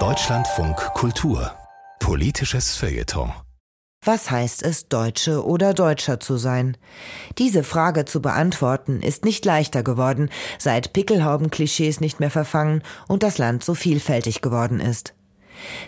Deutschlandfunk 0.00 0.74
Kultur 0.94 1.52
Politisches 2.00 2.74
Feuilleton 2.74 3.32
was 4.04 4.32
heißt 4.32 4.64
es, 4.64 4.88
Deutsche 4.88 5.46
oder 5.46 5.74
Deutscher 5.74 6.18
zu 6.18 6.36
sein? 6.36 6.76
Diese 7.38 7.62
Frage 7.62 8.04
zu 8.04 8.20
beantworten 8.20 9.00
ist 9.00 9.24
nicht 9.24 9.44
leichter 9.44 9.84
geworden, 9.84 10.28
seit 10.58 10.92
Pickelhauben-Klischees 10.92 12.00
nicht 12.00 12.18
mehr 12.18 12.32
verfangen 12.32 12.82
und 13.06 13.22
das 13.22 13.38
Land 13.38 13.62
so 13.62 13.74
vielfältig 13.74 14.42
geworden 14.42 14.80
ist. 14.80 15.14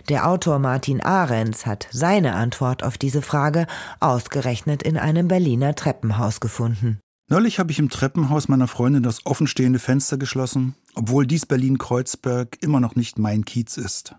Der 0.09 0.29
Autor 0.29 0.61
Martin 0.61 1.01
Ahrens 1.01 1.67
hat 1.67 1.89
seine 1.91 2.35
Antwort 2.35 2.85
auf 2.85 2.99
diese 2.99 3.21
Frage 3.21 3.67
ausgerechnet 3.99 4.85
in 4.85 4.97
einem 4.97 5.27
Berliner 5.27 5.75
Treppenhaus 5.75 6.39
gefunden. 6.39 7.01
Neulich 7.29 7.59
habe 7.59 7.73
ich 7.73 7.81
im 7.81 7.89
Treppenhaus 7.89 8.47
meiner 8.47 8.69
Freundin 8.69 9.03
das 9.03 9.27
offenstehende 9.27 9.81
Fenster 9.81 10.17
geschlossen, 10.17 10.77
obwohl 10.97 11.27
dies 11.27 11.47
Berlin-Kreuzberg 11.47 12.59
immer 12.63 12.81
noch 12.81 12.97
nicht 12.97 13.19
mein 13.19 13.45
Kiez 13.45 13.77
ist. 13.77 14.17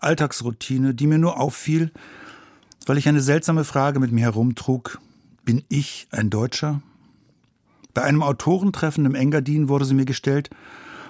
Alltagsroutine, 0.00 0.94
die 0.94 1.06
mir 1.06 1.18
nur 1.18 1.38
auffiel, 1.38 1.92
weil 2.86 2.98
ich 2.98 3.08
eine 3.08 3.20
seltsame 3.20 3.64
Frage 3.64 4.00
mit 4.00 4.12
mir 4.12 4.22
herumtrug. 4.22 5.00
Bin 5.44 5.62
ich 5.68 6.06
ein 6.10 6.30
Deutscher? 6.30 6.80
Bei 7.94 8.02
einem 8.02 8.22
Autorentreffen 8.22 9.04
im 9.04 9.14
Engadin 9.14 9.68
wurde 9.68 9.84
sie 9.84 9.94
mir 9.94 10.04
gestellt, 10.04 10.50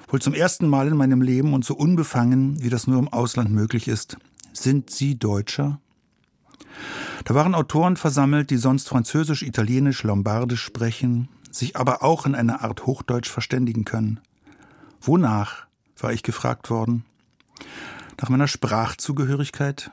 wohl 0.08 0.20
zum 0.20 0.34
ersten 0.34 0.66
Mal 0.66 0.88
in 0.88 0.96
meinem 0.96 1.22
Leben 1.22 1.54
und 1.54 1.64
so 1.64 1.74
unbefangen, 1.74 2.62
wie 2.62 2.70
das 2.70 2.86
nur 2.86 2.98
im 2.98 3.08
Ausland 3.08 3.50
möglich 3.50 3.88
ist. 3.88 4.16
Sind 4.52 4.90
Sie 4.90 5.18
Deutscher? 5.18 5.80
Da 7.24 7.34
waren 7.34 7.54
Autoren 7.54 7.96
versammelt, 7.96 8.50
die 8.50 8.56
sonst 8.56 8.88
Französisch, 8.88 9.42
Italienisch, 9.42 10.02
Lombardisch 10.02 10.62
sprechen, 10.62 11.28
sich 11.50 11.76
aber 11.76 12.02
auch 12.02 12.26
in 12.26 12.34
einer 12.34 12.62
Art 12.62 12.86
Hochdeutsch 12.86 13.30
verständigen 13.30 13.84
können. 13.84 14.20
Wonach, 15.04 15.66
war 15.98 16.12
ich 16.12 16.22
gefragt 16.22 16.70
worden? 16.70 17.04
Nach 18.20 18.28
meiner 18.28 18.46
Sprachzugehörigkeit? 18.46 19.90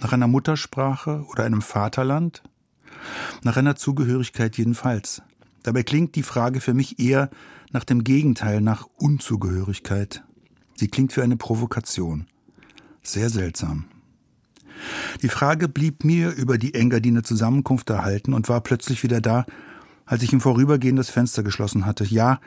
Nach 0.00 0.12
einer 0.12 0.26
Muttersprache 0.26 1.24
oder 1.30 1.44
einem 1.44 1.62
Vaterland? 1.62 2.42
Nach 3.44 3.56
einer 3.56 3.76
Zugehörigkeit 3.76 4.56
jedenfalls. 4.58 5.22
Dabei 5.62 5.84
klingt 5.84 6.16
die 6.16 6.24
Frage 6.24 6.60
für 6.60 6.74
mich 6.74 6.98
eher 6.98 7.30
nach 7.70 7.84
dem 7.84 8.02
Gegenteil, 8.02 8.60
nach 8.60 8.88
Unzugehörigkeit. 8.96 10.24
Sie 10.74 10.88
klingt 10.88 11.12
für 11.12 11.22
eine 11.22 11.36
Provokation. 11.36 12.26
Sehr 13.02 13.30
seltsam. 13.30 13.84
Die 15.22 15.28
Frage 15.28 15.68
blieb 15.68 16.04
mir 16.04 16.32
über 16.32 16.58
die 16.58 16.74
Engadiner 16.74 17.22
Zusammenkunft 17.22 17.88
erhalten 17.90 18.34
und 18.34 18.48
war 18.48 18.62
plötzlich 18.62 19.04
wieder 19.04 19.20
da, 19.20 19.46
als 20.06 20.24
ich 20.24 20.32
im 20.32 20.40
Vorübergehen 20.40 20.96
das 20.96 21.10
Fenster 21.10 21.44
geschlossen 21.44 21.86
hatte. 21.86 22.04
Ja, 22.04 22.40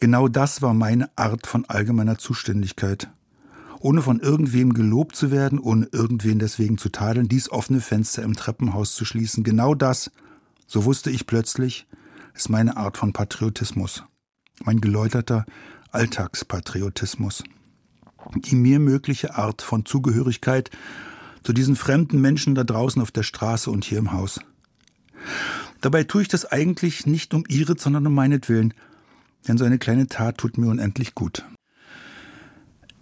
genau 0.00 0.28
das 0.28 0.62
war 0.62 0.74
meine 0.74 1.10
Art 1.16 1.46
von 1.46 1.64
allgemeiner 1.66 2.18
Zuständigkeit 2.18 3.08
ohne 3.80 4.02
von 4.02 4.20
irgendwem 4.20 4.72
gelobt 4.74 5.16
zu 5.16 5.30
werden, 5.30 5.58
ohne 5.58 5.88
irgendwen 5.92 6.38
deswegen 6.38 6.78
zu 6.78 6.88
tadeln, 6.88 7.28
dies 7.28 7.50
offene 7.50 7.80
Fenster 7.80 8.22
im 8.22 8.34
Treppenhaus 8.34 8.94
zu 8.94 9.04
schließen. 9.04 9.44
Genau 9.44 9.74
das, 9.74 10.10
so 10.66 10.84
wusste 10.84 11.10
ich 11.10 11.26
plötzlich, 11.26 11.86
ist 12.34 12.50
meine 12.50 12.76
Art 12.76 12.96
von 12.96 13.12
Patriotismus. 13.12 14.02
Mein 14.64 14.80
geläuterter 14.80 15.46
Alltagspatriotismus. 15.90 17.44
Die 18.34 18.56
mir 18.56 18.80
mögliche 18.80 19.36
Art 19.36 19.62
von 19.62 19.84
Zugehörigkeit 19.84 20.70
zu 21.44 21.52
diesen 21.52 21.76
fremden 21.76 22.20
Menschen 22.20 22.54
da 22.54 22.64
draußen 22.64 23.00
auf 23.00 23.12
der 23.12 23.22
Straße 23.22 23.70
und 23.70 23.84
hier 23.84 23.98
im 23.98 24.12
Haus. 24.12 24.40
Dabei 25.80 26.02
tue 26.04 26.22
ich 26.22 26.28
das 26.28 26.44
eigentlich 26.44 27.06
nicht 27.06 27.34
um 27.34 27.44
ihre, 27.46 27.78
sondern 27.78 28.06
um 28.06 28.14
meinetwillen, 28.14 28.74
denn 29.48 29.58
so 29.58 29.64
eine 29.64 29.78
kleine 29.78 30.06
Tat 30.06 30.38
tut 30.38 30.58
mir 30.58 30.68
unendlich 30.68 31.14
gut. 31.14 31.44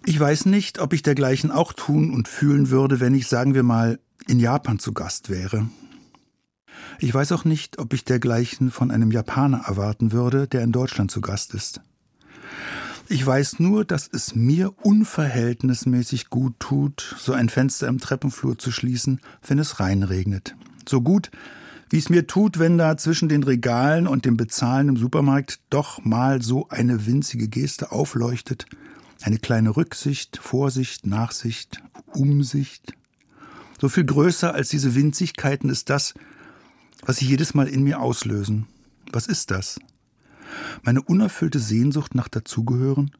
Ich 0.05 0.19
weiß 0.19 0.45
nicht, 0.45 0.79
ob 0.79 0.93
ich 0.93 1.01
dergleichen 1.01 1.51
auch 1.51 1.73
tun 1.73 2.11
und 2.11 2.27
fühlen 2.27 2.69
würde, 2.69 2.99
wenn 2.99 3.15
ich, 3.15 3.27
sagen 3.27 3.53
wir 3.55 3.63
mal, 3.63 3.99
in 4.27 4.39
Japan 4.39 4.79
zu 4.79 4.93
Gast 4.93 5.29
wäre. 5.29 5.67
Ich 6.99 7.13
weiß 7.13 7.31
auch 7.31 7.45
nicht, 7.45 7.79
ob 7.79 7.93
ich 7.93 8.05
dergleichen 8.05 8.71
von 8.71 8.91
einem 8.91 9.11
Japaner 9.11 9.63
erwarten 9.65 10.11
würde, 10.11 10.47
der 10.47 10.61
in 10.61 10.71
Deutschland 10.71 11.11
zu 11.11 11.21
Gast 11.21 11.53
ist. 11.53 11.81
Ich 13.07 13.25
weiß 13.25 13.59
nur, 13.59 13.85
dass 13.85 14.09
es 14.11 14.33
mir 14.33 14.73
unverhältnismäßig 14.81 16.29
gut 16.29 16.59
tut, 16.59 17.15
so 17.19 17.33
ein 17.33 17.49
Fenster 17.49 17.87
im 17.87 17.99
Treppenflur 17.99 18.57
zu 18.57 18.71
schließen, 18.71 19.21
wenn 19.45 19.59
es 19.59 19.79
reinregnet. 19.79 20.55
So 20.87 21.01
gut, 21.01 21.29
wie 21.89 21.97
es 21.97 22.09
mir 22.09 22.27
tut, 22.27 22.59
wenn 22.59 22.77
da 22.77 22.97
zwischen 22.97 23.29
den 23.29 23.43
Regalen 23.43 24.07
und 24.07 24.25
dem 24.25 24.37
Bezahlen 24.37 24.89
im 24.89 24.97
Supermarkt 24.97 25.59
doch 25.69 26.03
mal 26.03 26.41
so 26.41 26.67
eine 26.69 27.05
winzige 27.05 27.47
Geste 27.47 27.91
aufleuchtet, 27.91 28.65
eine 29.21 29.37
kleine 29.37 29.75
Rücksicht, 29.75 30.37
Vorsicht, 30.37 31.05
Nachsicht, 31.05 31.81
Umsicht. 32.07 32.93
So 33.79 33.89
viel 33.89 34.05
größer 34.05 34.53
als 34.53 34.69
diese 34.69 34.95
Winzigkeiten 34.95 35.69
ist 35.69 35.89
das, 35.89 36.13
was 37.05 37.17
sie 37.17 37.25
jedes 37.25 37.53
Mal 37.53 37.67
in 37.67 37.83
mir 37.83 37.99
auslösen. 37.99 38.67
Was 39.11 39.27
ist 39.27 39.51
das? 39.51 39.79
Meine 40.83 41.01
unerfüllte 41.01 41.59
Sehnsucht 41.59 42.15
nach 42.15 42.27
Dazugehören? 42.27 43.11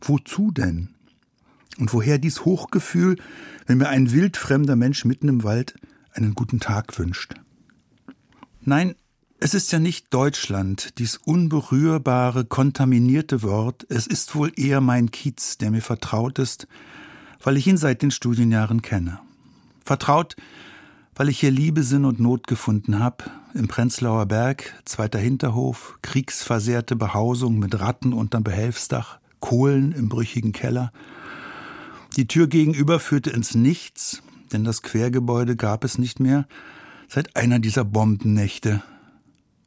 Wozu 0.00 0.50
denn? 0.50 0.90
Und 1.78 1.92
woher 1.92 2.18
dies 2.18 2.44
Hochgefühl, 2.44 3.16
wenn 3.66 3.78
mir 3.78 3.88
ein 3.88 4.12
wildfremder 4.12 4.76
Mensch 4.76 5.04
mitten 5.04 5.28
im 5.28 5.44
Wald 5.44 5.74
einen 6.12 6.34
guten 6.34 6.60
Tag 6.60 6.98
wünscht? 6.98 7.34
Nein, 8.64 8.94
es 9.40 9.54
ist 9.54 9.72
ja 9.72 9.80
nicht 9.80 10.14
Deutschland, 10.14 10.98
dies 10.98 11.16
unberührbare, 11.16 12.44
kontaminierte 12.44 13.42
Wort, 13.42 13.84
es 13.88 14.06
ist 14.06 14.36
wohl 14.36 14.52
eher 14.54 14.80
mein 14.80 15.10
Kiez, 15.10 15.58
der 15.58 15.72
mir 15.72 15.82
vertraut 15.82 16.38
ist, 16.38 16.68
weil 17.42 17.56
ich 17.56 17.66
ihn 17.66 17.76
seit 17.76 18.02
den 18.02 18.12
Studienjahren 18.12 18.80
kenne. 18.80 19.18
Vertraut, 19.84 20.36
weil 21.16 21.28
ich 21.28 21.40
hier 21.40 21.50
Liebe, 21.50 21.82
Sinn 21.82 22.04
und 22.04 22.20
Not 22.20 22.46
gefunden 22.46 23.00
habe, 23.00 23.24
im 23.52 23.66
Prenzlauer 23.66 24.26
Berg, 24.26 24.80
zweiter 24.84 25.18
Hinterhof, 25.18 25.98
kriegsversehrte 26.02 26.94
Behausung 26.94 27.58
mit 27.58 27.80
Ratten 27.80 28.12
unterm 28.12 28.44
Behelfsdach, 28.44 29.18
Kohlen 29.40 29.90
im 29.90 30.08
brüchigen 30.08 30.52
Keller. 30.52 30.92
Die 32.16 32.28
Tür 32.28 32.46
gegenüber 32.46 33.00
führte 33.00 33.30
ins 33.30 33.56
Nichts, 33.56 34.22
denn 34.52 34.62
das 34.62 34.82
Quergebäude 34.82 35.56
gab 35.56 35.82
es 35.82 35.98
nicht 35.98 36.20
mehr, 36.20 36.46
seit 37.12 37.36
einer 37.36 37.58
dieser 37.58 37.84
Bombennächte, 37.84 38.82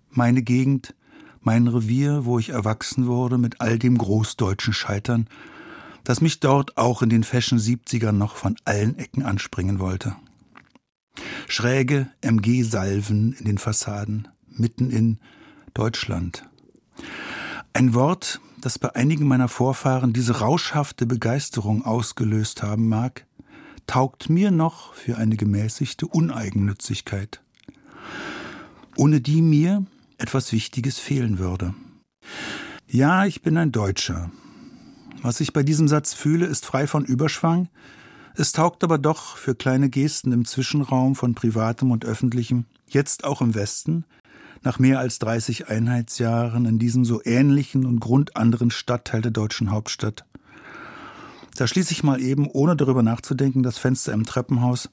meine 0.09 0.41
Gegend, 0.41 0.95
mein 1.41 1.67
Revier, 1.67 2.25
wo 2.25 2.39
ich 2.39 2.49
erwachsen 2.49 3.05
wurde 3.05 3.37
mit 3.37 3.61
all 3.61 3.77
dem 3.77 3.99
großdeutschen 3.99 4.73
Scheitern, 4.73 5.27
das 6.03 6.21
mich 6.21 6.39
dort 6.39 6.75
auch 6.75 7.03
in 7.03 7.09
den 7.09 7.23
Fashion 7.23 7.59
70ern 7.59 8.13
noch 8.13 8.35
von 8.35 8.55
allen 8.65 8.97
Ecken 8.97 9.21
anspringen 9.21 9.77
wollte. 9.77 10.15
Schräge 11.47 12.09
MG-Salven 12.21 13.33
in 13.33 13.45
den 13.45 13.59
Fassaden, 13.59 14.27
mitten 14.49 14.89
in 14.89 15.19
Deutschland. 15.75 16.49
Ein 17.73 17.93
Wort, 17.93 18.41
das 18.59 18.79
bei 18.79 18.95
einigen 18.95 19.27
meiner 19.27 19.49
Vorfahren 19.49 20.13
diese 20.13 20.39
rauschhafte 20.39 21.05
Begeisterung 21.05 21.85
ausgelöst 21.85 22.63
haben 22.63 22.89
mag, 22.89 23.27
taugt 23.87 24.29
mir 24.29 24.51
noch 24.51 24.93
für 24.93 25.17
eine 25.17 25.35
gemäßigte 25.35 26.07
Uneigennützigkeit, 26.07 27.41
ohne 28.95 29.21
die 29.21 29.41
mir 29.41 29.85
etwas 30.17 30.51
Wichtiges 30.51 30.99
fehlen 30.99 31.39
würde. 31.39 31.73
Ja, 32.87 33.25
ich 33.25 33.41
bin 33.41 33.57
ein 33.57 33.71
Deutscher. 33.71 34.31
Was 35.21 35.39
ich 35.39 35.53
bei 35.53 35.63
diesem 35.63 35.87
Satz 35.87 36.13
fühle, 36.13 36.45
ist 36.45 36.65
frei 36.65 36.87
von 36.87 37.05
Überschwang, 37.05 37.69
es 38.37 38.51
taugt 38.51 38.83
aber 38.83 38.97
doch 38.97 39.37
für 39.37 39.55
kleine 39.55 39.89
Gesten 39.89 40.33
im 40.33 40.43
Zwischenraum 40.43 41.15
von 41.15 41.35
privatem 41.35 41.91
und 41.91 42.03
öffentlichem, 42.03 42.65
jetzt 42.85 43.23
auch 43.23 43.41
im 43.41 43.55
Westen, 43.55 44.03
nach 44.61 44.77
mehr 44.77 44.99
als 44.99 45.19
30 45.19 45.69
Einheitsjahren 45.69 46.65
in 46.65 46.77
diesem 46.77 47.05
so 47.05 47.21
ähnlichen 47.23 47.85
und 47.85 48.01
grundanderen 48.01 48.71
Stadtteil 48.71 49.21
der 49.21 49.31
deutschen 49.31 49.71
Hauptstadt. 49.71 50.25
Da 51.55 51.67
schließe 51.67 51.93
ich 51.93 52.03
mal 52.03 52.21
eben, 52.21 52.47
ohne 52.47 52.75
darüber 52.75 53.01
nachzudenken, 53.01 53.63
das 53.63 53.77
Fenster 53.77 54.11
im 54.11 54.25
Treppenhaus, 54.25 54.89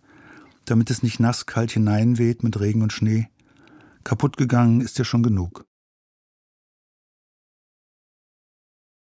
damit 0.64 0.91
es 0.91 1.03
nicht 1.03 1.19
nasskalt 1.19 1.73
hineinweht 1.73 2.44
mit 2.44 2.59
Regen 2.61 2.82
und 2.82 2.93
Schnee. 2.93 3.29
Kaputt 4.05 4.37
gegangen 4.37 4.81
ist 4.81 4.99
ja 4.99 5.05
schon 5.05 5.25
genug. 5.25 5.64